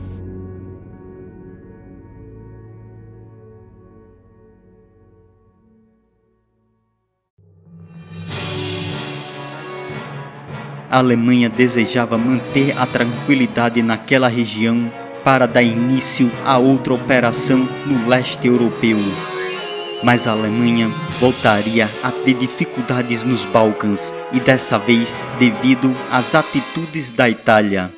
A 10.90 10.98
Alemanha 10.98 11.48
desejava 11.48 12.16
manter 12.16 12.76
a 12.78 12.86
tranquilidade 12.86 13.82
naquela 13.82 14.28
região 14.28 14.90
para 15.22 15.46
dar 15.46 15.62
início 15.62 16.30
a 16.44 16.56
outra 16.56 16.94
operação 16.94 17.68
no 17.84 18.08
leste 18.08 18.46
europeu. 18.46 18.96
Mas 20.02 20.26
a 20.26 20.30
Alemanha 20.32 20.88
voltaria 21.18 21.90
a 22.02 22.10
ter 22.10 22.34
dificuldades 22.34 23.24
nos 23.24 23.44
Balcãs 23.44 24.14
e 24.32 24.40
dessa 24.40 24.78
vez 24.78 25.14
devido 25.38 25.92
às 26.10 26.34
atitudes 26.34 27.10
da 27.10 27.28
Itália. 27.28 27.97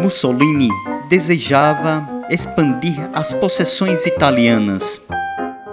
Mussolini 0.00 0.70
desejava 1.10 2.08
expandir 2.30 3.10
as 3.12 3.34
possessões 3.34 4.06
italianas. 4.06 5.00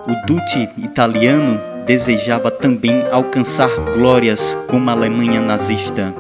O 0.06 0.26
Duce 0.26 0.70
italiano 0.78 1.58
desejava 1.86 2.52
também 2.52 3.06
alcançar 3.10 3.70
glórias 3.94 4.58
como 4.68 4.90
a 4.90 4.94
Alemanha 4.94 5.40
nazista 5.40 6.14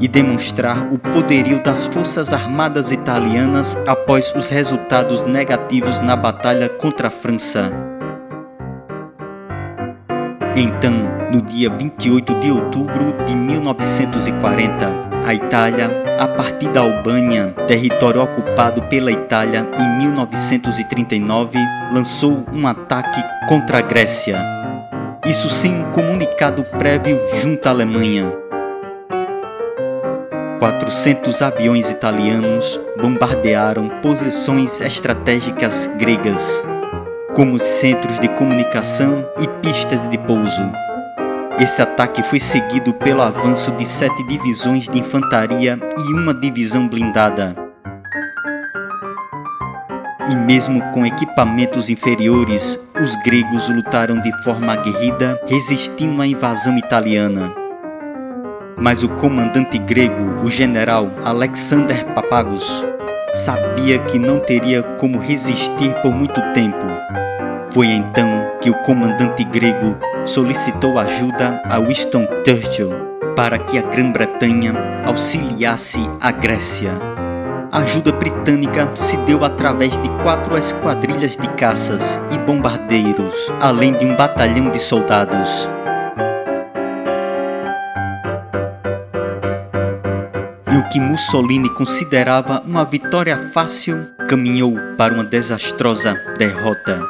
e 0.00 0.06
demonstrar 0.06 0.92
o 0.92 0.98
poderio 0.98 1.60
das 1.60 1.86
forças 1.86 2.32
armadas 2.32 2.92
italianas 2.92 3.76
após 3.86 4.32
os 4.36 4.48
resultados 4.50 5.24
negativos 5.24 5.98
na 6.00 6.14
batalha 6.14 6.68
contra 6.68 7.08
a 7.08 7.10
França. 7.10 7.72
Então, 10.54 10.94
no 11.32 11.42
dia 11.42 11.68
28 11.68 12.38
de 12.38 12.50
outubro 12.52 13.12
de 13.26 13.34
1940, 13.34 15.13
a 15.24 15.32
Itália, 15.32 15.90
a 16.18 16.28
partir 16.28 16.68
da 16.68 16.80
Albânia, 16.80 17.54
território 17.66 18.22
ocupado 18.22 18.82
pela 18.82 19.10
Itália 19.10 19.66
em 19.78 19.98
1939, 19.98 21.58
lançou 21.92 22.44
um 22.52 22.66
ataque 22.66 23.22
contra 23.48 23.78
a 23.78 23.80
Grécia. 23.80 24.38
Isso 25.26 25.48
sem 25.48 25.80
um 25.80 25.92
comunicado 25.92 26.62
prévio 26.64 27.18
junto 27.40 27.66
à 27.66 27.70
Alemanha. 27.70 28.30
400 30.58 31.40
aviões 31.40 31.90
italianos 31.90 32.78
bombardearam 33.00 33.88
posições 34.02 34.80
estratégicas 34.82 35.90
gregas, 35.98 36.62
como 37.34 37.58
centros 37.58 38.18
de 38.20 38.28
comunicação 38.28 39.26
e 39.38 39.48
pistas 39.62 40.06
de 40.08 40.18
pouso. 40.18 40.62
Esse 41.58 41.80
ataque 41.80 42.20
foi 42.24 42.40
seguido 42.40 42.92
pelo 42.92 43.22
avanço 43.22 43.70
de 43.72 43.86
sete 43.86 44.24
divisões 44.24 44.88
de 44.88 44.98
infantaria 44.98 45.78
e 45.96 46.12
uma 46.12 46.34
divisão 46.34 46.88
blindada. 46.88 47.54
E 50.28 50.34
mesmo 50.34 50.82
com 50.90 51.06
equipamentos 51.06 51.88
inferiores, 51.88 52.78
os 53.00 53.14
gregos 53.22 53.68
lutaram 53.68 54.20
de 54.20 54.32
forma 54.42 54.72
aguerrida, 54.72 55.40
resistindo 55.46 56.20
à 56.20 56.26
invasão 56.26 56.76
italiana. 56.76 57.54
Mas 58.76 59.04
o 59.04 59.08
comandante 59.10 59.78
grego, 59.78 60.42
o 60.42 60.50
general 60.50 61.08
Alexander 61.22 62.04
Papagos, 62.14 62.84
sabia 63.32 64.00
que 64.00 64.18
não 64.18 64.40
teria 64.40 64.82
como 64.98 65.20
resistir 65.20 65.94
por 66.02 66.12
muito 66.12 66.40
tempo. 66.52 66.84
Foi 67.70 67.86
então 67.86 68.28
que 68.60 68.70
o 68.70 68.74
comandante 68.82 69.44
grego 69.44 69.96
solicitou 70.24 70.98
ajuda 70.98 71.62
a 71.64 71.78
Winston 71.78 72.26
Churchill 72.44 72.90
para 73.36 73.58
que 73.58 73.78
a 73.78 73.82
Grã-Bretanha 73.82 74.72
auxiliasse 75.04 75.98
a 76.20 76.30
Grécia. 76.30 76.92
A 77.70 77.80
ajuda 77.80 78.12
britânica 78.12 78.88
se 78.94 79.16
deu 79.18 79.44
através 79.44 79.98
de 79.98 80.08
quatro 80.22 80.56
esquadrilhas 80.56 81.36
de 81.36 81.48
caças 81.54 82.22
e 82.30 82.38
bombardeiros, 82.38 83.34
além 83.60 83.92
de 83.92 84.06
um 84.06 84.14
batalhão 84.14 84.70
de 84.70 84.78
soldados. 84.78 85.68
E 90.70 90.76
o 90.76 90.88
que 90.88 91.00
Mussolini 91.00 91.68
considerava 91.70 92.62
uma 92.64 92.84
vitória 92.84 93.36
fácil 93.52 94.06
caminhou 94.28 94.74
para 94.96 95.12
uma 95.12 95.24
desastrosa 95.24 96.14
derrota. 96.38 97.00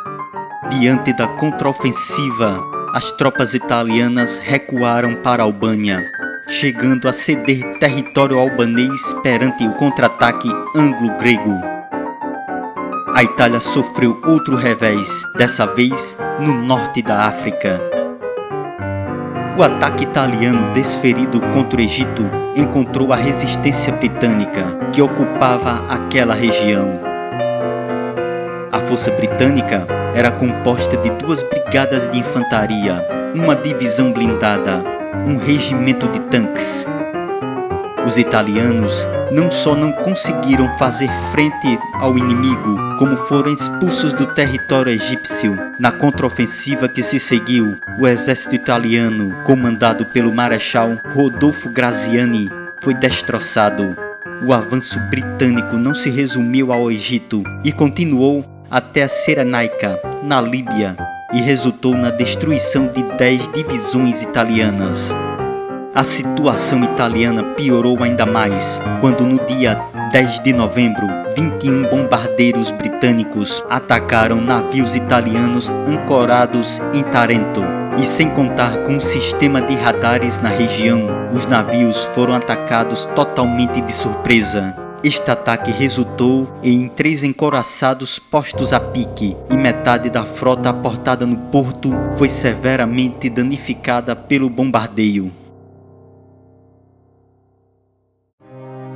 Diante 0.71 1.13
da 1.13 1.29
contraofensiva 1.29 2.74
as 2.95 3.11
tropas 3.11 3.55
italianas 3.55 4.39
recuaram 4.39 5.17
para 5.17 5.43
a 5.43 5.47
Albânia, 5.47 6.09
chegando 6.47 7.09
a 7.09 7.13
ceder 7.13 7.77
território 7.81 8.39
albanês 8.39 9.13
perante 9.21 9.67
o 9.67 9.73
contra-ataque 9.73 10.49
anglo-grego. 10.77 11.61
A 13.13 13.25
Itália 13.25 13.59
sofreu 13.59 14.23
outro 14.25 14.55
revés, 14.55 15.11
dessa 15.37 15.67
vez 15.67 16.17
no 16.39 16.55
norte 16.55 17.03
da 17.03 17.23
África. 17.23 17.81
O 19.59 19.63
ataque 19.65 20.05
italiano 20.05 20.73
desferido 20.73 21.41
contra 21.53 21.81
o 21.81 21.83
Egito 21.83 22.23
encontrou 22.55 23.13
a 23.13 23.17
resistência 23.17 23.93
britânica, 23.93 24.67
que 24.93 25.03
ocupava 25.03 25.83
aquela 25.89 26.35
região. 26.35 27.14
A 28.95 28.97
força 28.97 29.11
britânica 29.11 29.85
era 30.15 30.31
composta 30.31 30.97
de 30.97 31.11
duas 31.11 31.43
brigadas 31.43 32.09
de 32.13 32.19
infantaria, 32.21 33.05
uma 33.35 33.57
divisão 33.57 34.13
blindada, 34.13 34.85
um 35.27 35.37
regimento 35.37 36.07
de 36.07 36.21
tanques. 36.21 36.87
Os 38.07 38.17
italianos 38.17 39.09
não 39.33 39.51
só 39.51 39.75
não 39.75 39.91
conseguiram 39.91 40.73
fazer 40.79 41.11
frente 41.33 41.77
ao 41.95 42.17
inimigo, 42.17 42.79
como 42.97 43.17
foram 43.27 43.53
expulsos 43.53 44.13
do 44.13 44.27
território 44.27 44.93
egípcio. 44.93 45.59
Na 45.81 45.91
contraofensiva 45.91 46.89
que 46.89 47.03
se 47.03 47.19
seguiu, 47.19 47.77
o 47.99 48.07
exército 48.07 48.55
italiano, 48.55 49.35
comandado 49.43 50.07
pelo 50.07 50.33
marechal 50.33 50.91
Rodolfo 51.13 51.69
Graziani, 51.69 52.49
foi 52.81 52.95
destroçado. 52.95 53.97
O 54.47 54.53
avanço 54.53 55.01
britânico 55.11 55.75
não 55.75 55.95
se 55.95 56.11
resumiu 56.11 56.73
ao 56.73 56.93
Egito 56.93 57.43
e 57.65 57.73
continuou 57.73 58.54
até 58.71 59.05
a 59.05 59.09
Serenaica, 59.09 60.01
na 60.23 60.41
Líbia, 60.41 60.97
e 61.33 61.41
resultou 61.41 61.95
na 61.95 62.11
destruição 62.11 62.87
de 62.89 63.03
dez 63.17 63.49
divisões 63.49 64.23
italianas. 64.23 65.13
A 65.95 66.03
situação 66.03 66.83
italiana 66.83 67.43
piorou 67.55 68.03
ainda 68.03 68.27
mais 68.27 68.81
quando, 69.01 69.25
no 69.25 69.39
dia 69.47 69.81
10 70.11 70.41
de 70.41 70.53
novembro, 70.53 71.07
21 71.37 71.85
bombardeiros 71.85 72.73
britânicos 72.73 73.63
atacaram 73.71 74.41
navios 74.41 74.97
italianos 74.97 75.71
ancorados 75.87 76.81
em 76.93 77.03
Tarento. 77.05 77.63
E 77.97 78.07
sem 78.09 78.29
contar 78.31 78.79
com 78.79 78.97
o 78.97 79.01
sistema 79.01 79.61
de 79.63 79.77
radares 79.77 80.41
na 80.41 80.49
região, 80.49 81.07
os 81.33 81.47
navios 81.47 82.07
foram 82.07 82.35
atacados 82.35 83.07
totalmente 83.15 83.81
de 83.81 83.93
surpresa. 83.93 84.84
Este 85.05 85.31
ataque 85.31 85.71
resultou 85.71 86.49
em 86.63 86.89
três 86.89 87.23
encoraçados 87.23 88.19
postos 88.19 88.73
a 88.73 88.81
pique 88.81 89.37
e 89.51 89.55
metade 89.55 90.09
da 90.09 90.25
frota 90.25 90.71
aportada 90.71 91.27
no 91.27 91.37
porto 91.37 91.93
foi 92.17 92.31
severamente 92.31 93.29
danificada 93.29 94.17
pelo 94.17 94.49
bombardeio. 94.49 95.31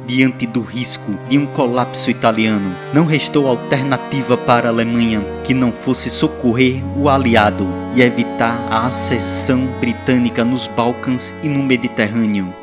Diante 0.06 0.46
do 0.46 0.62
risco 0.62 1.12
de 1.28 1.36
um 1.36 1.44
colapso 1.44 2.10
italiano, 2.10 2.74
não 2.94 3.04
restou 3.04 3.46
alternativa 3.46 4.34
para 4.34 4.70
a 4.70 4.72
Alemanha 4.72 5.20
que 5.44 5.52
não 5.52 5.70
fosse 5.70 6.08
socorrer 6.08 6.82
o 6.96 7.10
aliado 7.10 7.68
e 7.94 8.00
evitar 8.00 8.56
a 8.70 8.86
ascensão 8.86 9.66
britânica 9.78 10.42
nos 10.42 10.68
Balcãs 10.68 11.34
e 11.42 11.50
no 11.50 11.62
Mediterrâneo. 11.62 12.57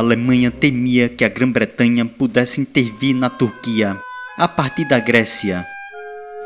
Alemanha 0.00 0.50
temia 0.50 1.10
que 1.10 1.24
a 1.24 1.28
Grã-Bretanha 1.28 2.06
pudesse 2.06 2.58
intervir 2.58 3.14
na 3.14 3.28
Turquia, 3.28 3.98
a 4.38 4.48
partir 4.48 4.88
da 4.88 4.98
Grécia. 4.98 5.66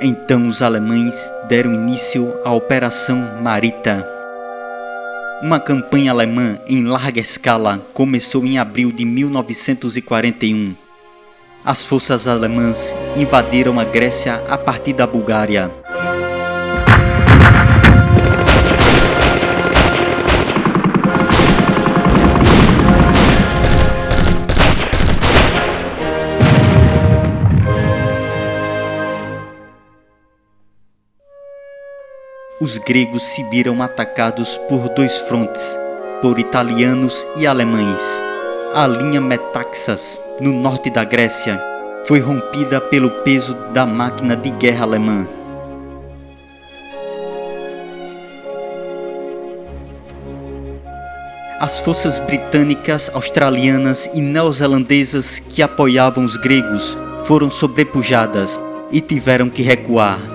Então 0.00 0.48
os 0.48 0.60
alemães 0.60 1.14
deram 1.48 1.72
início 1.72 2.34
à 2.44 2.52
Operação 2.52 3.40
Marita. 3.40 4.04
Uma 5.40 5.60
campanha 5.60 6.10
alemã 6.10 6.58
em 6.66 6.84
larga 6.84 7.20
escala 7.20 7.78
começou 7.94 8.44
em 8.44 8.58
abril 8.58 8.90
de 8.90 9.04
1941. 9.04 10.74
As 11.64 11.84
forças 11.84 12.26
alemãs 12.26 12.94
invadiram 13.16 13.78
a 13.78 13.84
Grécia 13.84 14.42
a 14.48 14.58
partir 14.58 14.94
da 14.94 15.06
Bulgária. 15.06 15.70
Os 32.64 32.78
gregos 32.78 33.22
se 33.22 33.42
viram 33.44 33.82
atacados 33.82 34.56
por 34.56 34.88
dois 34.88 35.18
frontes, 35.18 35.78
por 36.22 36.38
italianos 36.38 37.28
e 37.36 37.46
alemães. 37.46 38.00
A 38.72 38.86
linha 38.86 39.20
Metaxas, 39.20 40.22
no 40.40 40.50
norte 40.50 40.88
da 40.88 41.04
Grécia, 41.04 41.62
foi 42.06 42.20
rompida 42.20 42.80
pelo 42.80 43.10
peso 43.22 43.54
da 43.74 43.84
máquina 43.84 44.34
de 44.34 44.48
guerra 44.48 44.84
alemã. 44.84 45.28
As 51.60 51.80
forças 51.80 52.18
britânicas, 52.18 53.10
australianas 53.12 54.08
e 54.14 54.22
neozelandesas 54.22 55.38
que 55.38 55.62
apoiavam 55.62 56.24
os 56.24 56.38
gregos 56.38 56.96
foram 57.26 57.50
sobrepujadas 57.50 58.58
e 58.90 59.02
tiveram 59.02 59.50
que 59.50 59.62
recuar. 59.62 60.33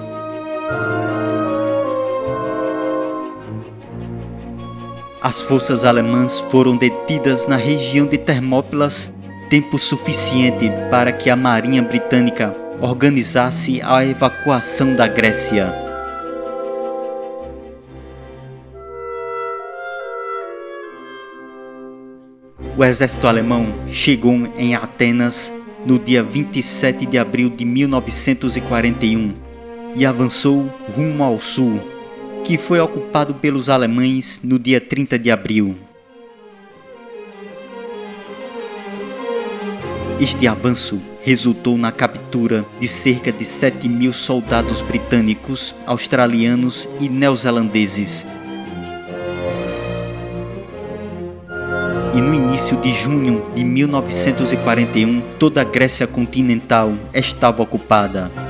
As 5.22 5.42
forças 5.42 5.84
alemãs 5.84 6.40
foram 6.50 6.78
detidas 6.78 7.46
na 7.46 7.58
região 7.58 8.08
de 8.08 8.18
Termópilas 8.18 9.12
tempo 9.50 9.78
suficiente 9.78 10.72
para 10.90 11.12
que 11.12 11.30
a 11.30 11.36
Marinha 11.36 11.82
Britânica 11.82 12.56
organizasse 12.80 13.82
a 13.84 14.06
evacuação 14.06 14.96
da 14.96 15.08
Grécia. 15.08 15.74
O 22.78 22.86
exército 22.86 23.28
alemão 23.28 23.74
chegou 23.90 24.34
em 24.56 24.74
Atenas 24.74 25.52
no 25.86 26.00
dia 26.00 26.24
27 26.24 27.06
de 27.06 27.18
abril 27.18 27.50
de 27.50 27.66
1941 27.66 29.34
e 29.98 30.06
avançou 30.06 30.70
rumo 30.96 31.22
ao 31.22 31.40
sul 31.40 31.99
que 32.50 32.58
foi 32.58 32.80
ocupado 32.80 33.36
pelos 33.36 33.70
alemães 33.70 34.42
no 34.44 34.58
dia 34.58 34.82
30 34.82 35.20
de 35.20 35.30
abril. 35.30 35.76
Este 40.20 40.48
avanço 40.48 41.00
resultou 41.22 41.78
na 41.78 41.92
captura 41.92 42.66
de 42.80 42.88
cerca 42.88 43.32
de 43.32 43.46
7 43.46 43.88
mil 43.88 44.12
soldados 44.12 44.82
britânicos, 44.82 45.76
australianos 45.86 46.90
e 47.00 47.08
neozelandeses. 47.08 48.26
E 52.16 52.20
no 52.20 52.34
início 52.34 52.78
de 52.78 52.92
junho 52.96 53.46
de 53.54 53.64
1941, 53.64 55.22
toda 55.38 55.62
a 55.62 55.64
Grécia 55.64 56.08
continental 56.08 56.96
estava 57.14 57.62
ocupada. 57.62 58.49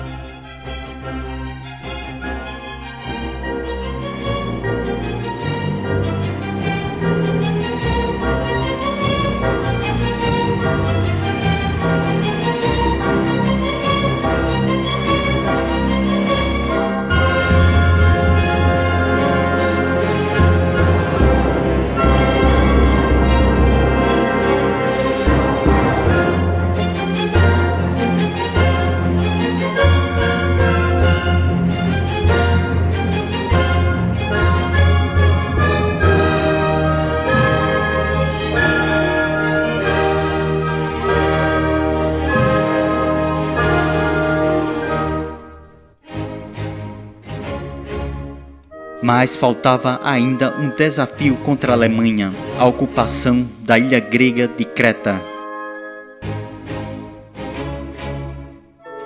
Mas 49.01 49.35
faltava 49.35 49.99
ainda 50.03 50.53
um 50.57 50.69
desafio 50.69 51.37
contra 51.37 51.71
a 51.71 51.75
Alemanha, 51.75 52.33
a 52.57 52.65
ocupação 52.65 53.47
da 53.61 53.79
ilha 53.79 53.99
grega 53.99 54.47
de 54.47 54.65
Creta. 54.65 55.21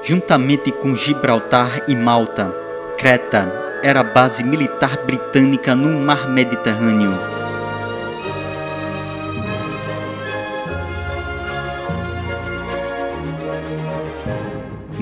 Juntamente 0.03 0.71
com 0.71 0.95
Gibraltar 0.95 1.83
e 1.87 1.95
Malta, 1.95 2.53
Creta 2.97 3.79
era 3.83 3.99
a 3.99 4.03
base 4.03 4.43
militar 4.43 4.97
britânica 5.05 5.75
no 5.75 5.99
mar 5.99 6.27
Mediterrâneo. 6.27 7.32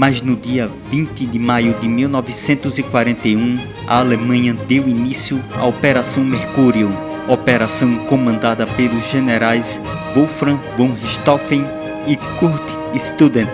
Mas 0.02 0.20
no 0.20 0.36
dia 0.36 0.68
20 0.90 1.28
de 1.28 1.38
maio 1.38 1.76
de 1.76 1.88
1941, 1.88 3.60
a 3.86 4.00
Alemanha 4.00 4.52
deu 4.52 4.90
início 4.90 5.40
à 5.54 5.64
Operação 5.64 6.26
Mercúrio, 6.26 6.92
operação 7.28 7.98
comandada 8.08 8.66
pelos 8.66 9.08
generais 9.12 9.80
Wolfram 10.16 10.60
von 10.76 10.94
Richthofen 10.94 11.64
e 12.08 12.18
Kurt 12.40 12.64
Student. 13.00 13.52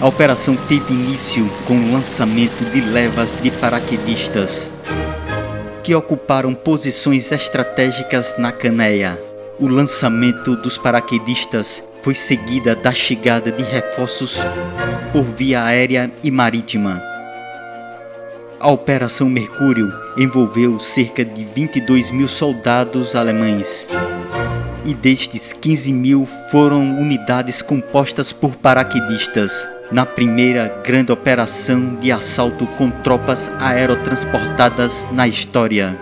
A 0.00 0.06
operação 0.06 0.54
teve 0.68 0.94
início 0.94 1.50
com 1.66 1.74
o 1.74 1.92
lançamento 1.94 2.64
de 2.70 2.80
levas 2.80 3.34
de 3.42 3.50
paraquedistas 3.50 4.70
que 5.82 5.92
ocuparam 5.96 6.54
posições 6.54 7.32
estratégicas 7.32 8.36
na 8.38 8.52
Caneia. 8.52 9.20
O 9.58 9.66
lançamento 9.66 10.54
dos 10.54 10.78
paraquedistas 10.78 11.82
foi 12.06 12.14
seguida 12.14 12.76
da 12.76 12.92
chegada 12.92 13.50
de 13.50 13.64
reforços 13.64 14.38
por 15.12 15.24
via 15.24 15.64
aérea 15.64 16.08
e 16.22 16.30
marítima. 16.30 17.02
A 18.60 18.70
Operação 18.70 19.28
Mercúrio 19.28 19.92
envolveu 20.16 20.78
cerca 20.78 21.24
de 21.24 21.44
22 21.44 22.12
mil 22.12 22.28
soldados 22.28 23.16
alemães. 23.16 23.88
E 24.84 24.94
destes, 24.94 25.52
15 25.52 25.92
mil 25.92 26.28
foram 26.52 26.96
unidades 26.96 27.60
compostas 27.60 28.32
por 28.32 28.54
paraquedistas, 28.54 29.68
na 29.90 30.06
primeira 30.06 30.80
grande 30.84 31.10
operação 31.10 31.96
de 31.96 32.12
assalto 32.12 32.68
com 32.78 32.88
tropas 32.88 33.50
aerotransportadas 33.58 35.04
na 35.10 35.26
história. 35.26 35.98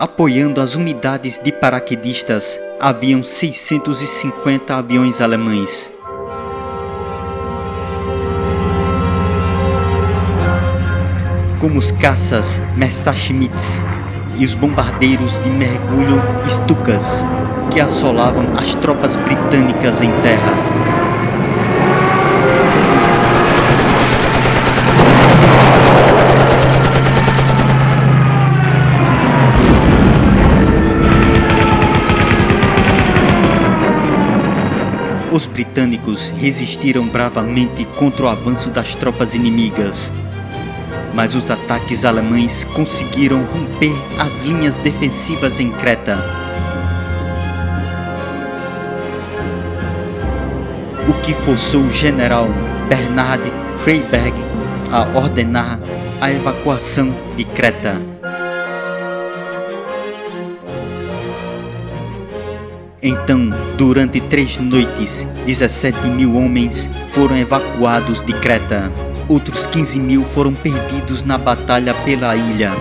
Apoiando 0.00 0.62
as 0.62 0.76
unidades 0.76 1.36
de 1.36 1.52
paraquedistas, 1.52 2.58
haviam 2.80 3.22
650 3.22 4.74
aviões 4.74 5.20
alemães. 5.20 5.92
Como 11.60 11.78
os 11.78 11.92
caças 11.92 12.58
Messerschmitts 12.74 13.82
e 14.38 14.46
os 14.46 14.54
bombardeiros 14.54 15.38
de 15.44 15.50
mergulho 15.50 16.18
Stukas, 16.48 17.22
que 17.70 17.78
assolavam 17.78 18.54
as 18.56 18.74
tropas 18.76 19.16
britânicas 19.16 20.00
em 20.00 20.10
terra. 20.22 20.89
Os 35.32 35.46
britânicos 35.46 36.28
resistiram 36.30 37.06
bravamente 37.06 37.84
contra 37.96 38.26
o 38.26 38.28
avanço 38.28 38.68
das 38.70 38.94
tropas 38.94 39.34
inimigas. 39.34 40.12
mas 41.14 41.34
os 41.34 41.50
ataques 41.50 42.04
alemães 42.04 42.64
conseguiram 42.64 43.44
romper 43.44 43.94
as 44.18 44.42
linhas 44.42 44.76
defensivas 44.78 45.58
em 45.60 45.70
Creta. 45.72 46.18
O 51.08 51.12
que 51.22 51.34
forçou 51.34 51.82
o 51.82 51.90
general 51.90 52.48
Bernard 52.88 53.42
Freiberg 53.82 54.34
a 54.90 55.18
ordenar 55.18 55.78
a 56.20 56.30
evacuação 56.30 57.14
de 57.36 57.44
Creta. 57.44 58.09
Então, 63.02 63.48
durante 63.78 64.20
três 64.20 64.58
noites, 64.58 65.26
17 65.46 66.06
mil 66.08 66.36
homens 66.36 66.88
foram 67.12 67.36
evacuados 67.38 68.22
de 68.22 68.34
Creta. 68.34 68.92
Outros 69.26 69.64
15 69.64 69.98
mil 69.98 70.22
foram 70.22 70.52
perdidos 70.52 71.24
na 71.24 71.38
batalha 71.38 71.94
pela 71.94 72.36
ilha. 72.36 72.72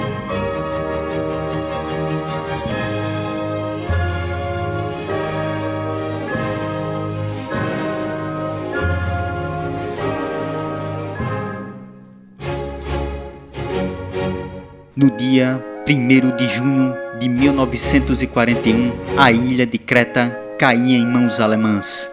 No 14.97 15.09
dia 15.11 15.63
1 15.87 16.35
de 16.35 16.47
junho 16.47 16.93
de 17.19 17.27
1941, 17.27 18.93
a 19.17 19.31
ilha 19.31 19.65
de 19.65 19.77
Creta 19.77 20.37
caía 20.57 20.97
em 20.97 21.05
mãos 21.05 21.41
alemãs. 21.41 22.09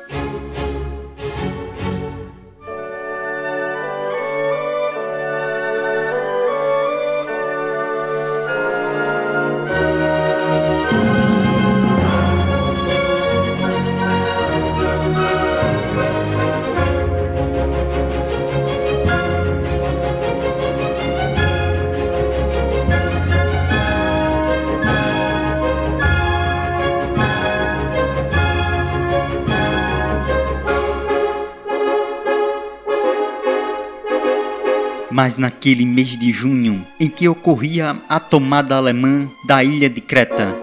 Mas 35.17 35.39
naquele 35.39 35.87
mês 35.87 36.15
de 36.15 36.31
junho, 36.31 36.87
em 37.01 37.09
que 37.09 37.27
ocorria 37.27 37.97
a 38.07 38.21
tomada 38.21 38.77
alemã 38.77 39.27
da 39.47 39.65
ilha 39.65 39.89
de 39.89 39.99
Creta, 39.99 40.55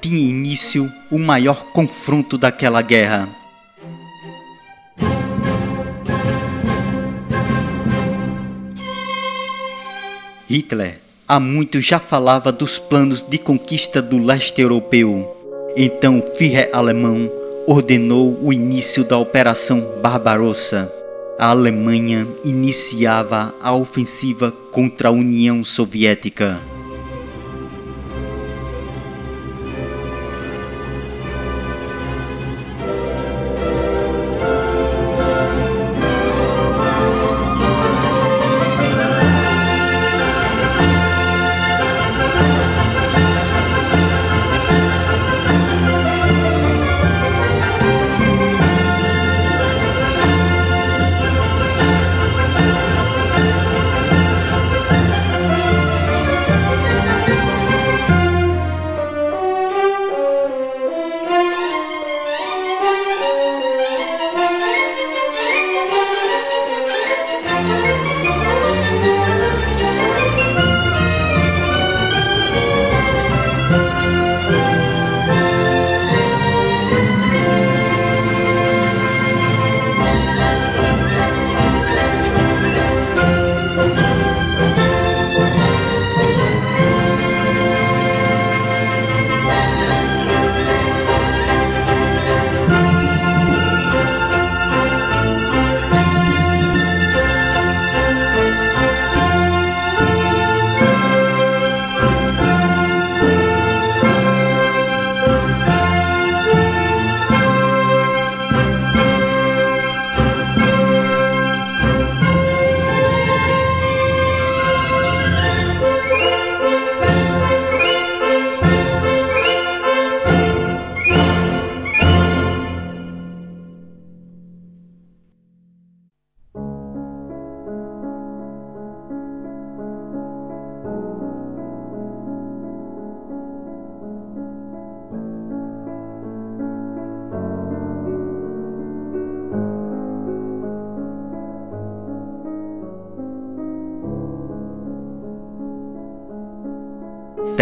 tinha 0.00 0.18
início 0.18 0.92
o 1.12 1.16
maior 1.16 1.66
confronto 1.66 2.36
daquela 2.36 2.82
guerra. 2.82 3.28
Hitler 10.50 10.98
há 11.28 11.38
muito 11.38 11.80
já 11.80 12.00
falava 12.00 12.50
dos 12.50 12.80
planos 12.80 13.22
de 13.22 13.38
conquista 13.38 14.02
do 14.02 14.18
leste 14.18 14.60
europeu. 14.60 15.32
Então 15.76 16.18
o 16.18 16.34
Führer 16.34 16.70
alemão 16.72 17.30
ordenou 17.66 18.38
o 18.42 18.52
início 18.52 19.02
da 19.02 19.18
Operação 19.18 19.84
Barbarossa. 20.00 20.90
A 21.38 21.48
Alemanha 21.48 22.26
iniciava 22.44 23.52
a 23.60 23.74
ofensiva 23.74 24.52
contra 24.70 25.08
a 25.08 25.12
União 25.12 25.64
Soviética. 25.64 26.75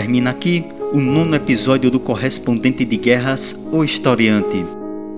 Termina 0.05 0.29
aqui 0.29 0.63
o 0.93 0.99
nono 0.99 1.35
episódio 1.35 1.91
do 1.91 1.99
Correspondente 1.99 2.85
de 2.85 2.99
Guerras, 2.99 3.57
o 3.73 3.83
Historiante. 3.83 4.63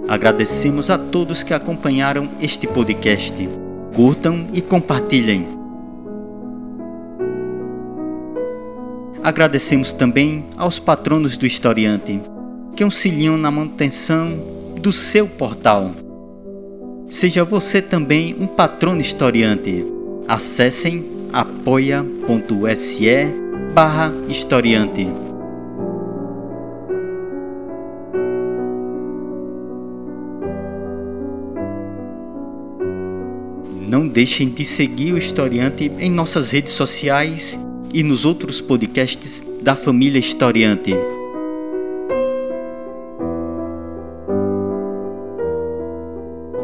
Agradecemos 0.07 0.91
a 0.91 0.97
todos 0.97 1.43
que 1.43 1.53
acompanharam 1.53 2.29
este 2.41 2.69
podcast. 2.69 3.35
Curtam 3.93 4.47
e 4.53 4.63
compartilhem. 4.63 5.45
Agradecemos 9.25 9.93
também 9.93 10.45
aos 10.57 10.79
patronos 10.79 11.37
do 11.37 11.49
Historiante, 11.49 12.21
que 12.77 12.85
auxiliam 12.85 13.37
na 13.37 13.51
manutenção 13.51 14.41
do 14.81 14.93
seu 14.93 15.27
portal. 15.27 15.91
Seja 17.09 17.45
você 17.45 17.83
também 17.83 18.37
um 18.39 18.47
patrono 18.47 19.01
historiante. 19.01 19.85
Acessem 20.29 21.05
apoia.se 21.33 23.46
barra 23.77 24.11
historiante. 24.27 25.07
Não 33.87 34.09
deixem 34.09 34.49
de 34.49 34.65
seguir 34.65 35.13
o 35.13 35.19
Historiante 35.19 35.93
em 35.99 36.11
nossas 36.11 36.51
redes 36.51 36.73
sociais 36.73 37.61
e 37.93 38.03
nos 38.03 38.25
outros 38.25 38.63
podcasts 38.63 39.45
da 39.63 39.77
família 39.77 40.19
Historiante. 40.19 40.95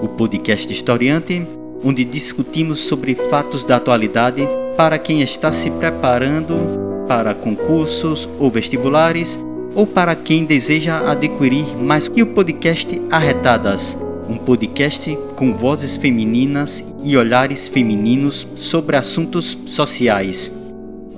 O 0.02 0.08
podcast 0.16 0.72
Historiante 0.72 1.46
onde 1.84 2.06
discutimos 2.06 2.80
sobre 2.80 3.14
fatos 3.14 3.66
da 3.66 3.76
atualidade 3.76 4.48
para 4.78 4.98
quem 4.98 5.20
está 5.20 5.52
se 5.52 5.70
preparando 5.72 6.81
para 7.06 7.34
concursos 7.34 8.28
ou 8.38 8.50
vestibulares 8.50 9.38
ou 9.74 9.86
para 9.86 10.14
quem 10.14 10.44
deseja 10.44 11.10
adquirir 11.10 11.76
mais 11.76 12.08
que 12.08 12.22
o 12.22 12.26
podcast 12.26 13.00
Arretadas, 13.10 13.96
um 14.28 14.36
podcast 14.36 15.16
com 15.36 15.54
vozes 15.54 15.96
femininas 15.96 16.84
e 17.02 17.16
olhares 17.16 17.68
femininos 17.68 18.46
sobre 18.54 18.96
assuntos 18.96 19.56
sociais. 19.66 20.52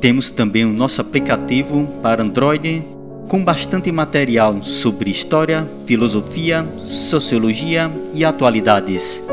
Temos 0.00 0.30
também 0.30 0.64
o 0.64 0.72
nosso 0.72 1.00
aplicativo 1.00 1.88
para 2.02 2.22
Android 2.22 2.84
com 3.28 3.42
bastante 3.42 3.90
material 3.90 4.62
sobre 4.62 5.10
história, 5.10 5.66
filosofia, 5.86 6.66
sociologia 6.78 7.90
e 8.12 8.24
atualidades. 8.24 9.24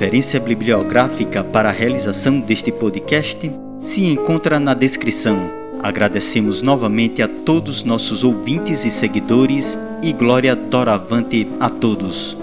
Referência 0.00 0.40
bibliográfica 0.40 1.44
para 1.44 1.68
a 1.68 1.72
realização 1.72 2.40
deste 2.40 2.72
podcast 2.72 3.52
se 3.82 4.02
encontra 4.06 4.58
na 4.58 4.72
descrição. 4.72 5.50
Agradecemos 5.82 6.62
novamente 6.62 7.20
a 7.20 7.28
todos 7.28 7.84
nossos 7.84 8.24
ouvintes 8.24 8.86
e 8.86 8.90
seguidores 8.90 9.76
e 10.02 10.10
glória 10.14 10.56
doravante 10.56 11.46
a 11.60 11.68
todos. 11.68 12.34